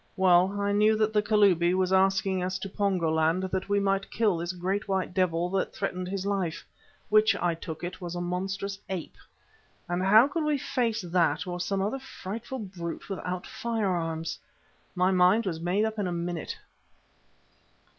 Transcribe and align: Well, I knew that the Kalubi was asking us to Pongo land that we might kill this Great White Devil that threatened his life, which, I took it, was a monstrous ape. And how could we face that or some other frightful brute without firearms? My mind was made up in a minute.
Well, 0.17 0.59
I 0.59 0.71
knew 0.71 0.95
that 0.97 1.13
the 1.13 1.21
Kalubi 1.21 1.75
was 1.75 1.93
asking 1.93 2.41
us 2.41 2.57
to 2.57 2.67
Pongo 2.69 3.11
land 3.11 3.43
that 3.43 3.69
we 3.69 3.79
might 3.79 4.09
kill 4.09 4.37
this 4.37 4.51
Great 4.51 4.87
White 4.87 5.13
Devil 5.13 5.47
that 5.51 5.75
threatened 5.75 6.07
his 6.07 6.25
life, 6.25 6.65
which, 7.09 7.35
I 7.35 7.53
took 7.53 7.83
it, 7.83 8.01
was 8.01 8.15
a 8.15 8.19
monstrous 8.19 8.79
ape. 8.89 9.15
And 9.87 10.01
how 10.01 10.27
could 10.27 10.43
we 10.43 10.57
face 10.57 11.01
that 11.03 11.45
or 11.45 11.59
some 11.59 11.83
other 11.83 11.99
frightful 11.99 12.57
brute 12.57 13.09
without 13.09 13.45
firearms? 13.45 14.39
My 14.95 15.11
mind 15.11 15.45
was 15.45 15.59
made 15.59 15.85
up 15.85 15.99
in 15.99 16.07
a 16.07 16.11
minute. 16.11 16.57